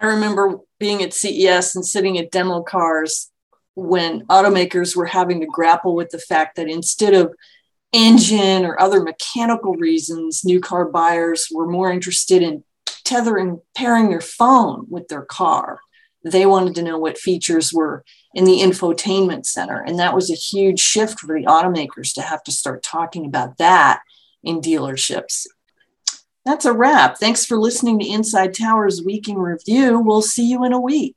I 0.00 0.06
remember 0.06 0.58
being 0.78 1.02
at 1.02 1.14
CES 1.14 1.74
and 1.74 1.84
sitting 1.84 2.18
at 2.18 2.30
demo 2.30 2.62
cars 2.62 3.30
when 3.78 4.26
automakers 4.26 4.96
were 4.96 5.06
having 5.06 5.40
to 5.40 5.46
grapple 5.46 5.94
with 5.94 6.10
the 6.10 6.18
fact 6.18 6.56
that 6.56 6.68
instead 6.68 7.14
of 7.14 7.32
engine 7.92 8.64
or 8.64 8.80
other 8.80 9.00
mechanical 9.00 9.74
reasons, 9.74 10.44
new 10.44 10.60
car 10.60 10.86
buyers 10.86 11.46
were 11.52 11.70
more 11.70 11.92
interested 11.92 12.42
in 12.42 12.64
tethering, 13.04 13.60
pairing 13.76 14.10
their 14.10 14.20
phone 14.20 14.84
with 14.90 15.06
their 15.06 15.22
car. 15.22 15.78
They 16.24 16.44
wanted 16.44 16.74
to 16.74 16.82
know 16.82 16.98
what 16.98 17.18
features 17.18 17.72
were 17.72 18.04
in 18.34 18.44
the 18.44 18.58
infotainment 18.58 19.46
center. 19.46 19.80
And 19.80 19.98
that 20.00 20.14
was 20.14 20.28
a 20.28 20.34
huge 20.34 20.80
shift 20.80 21.20
for 21.20 21.38
the 21.38 21.46
automakers 21.46 22.12
to 22.14 22.22
have 22.22 22.42
to 22.44 22.52
start 22.52 22.82
talking 22.82 23.24
about 23.24 23.58
that 23.58 24.00
in 24.42 24.60
dealerships. 24.60 25.46
That's 26.44 26.64
a 26.64 26.72
wrap. 26.72 27.18
Thanks 27.18 27.46
for 27.46 27.56
listening 27.56 28.00
to 28.00 28.08
Inside 28.08 28.54
Towers 28.54 29.02
Week 29.04 29.28
in 29.28 29.36
Review. 29.38 30.00
We'll 30.00 30.22
see 30.22 30.50
you 30.50 30.64
in 30.64 30.72
a 30.72 30.80
week. 30.80 31.16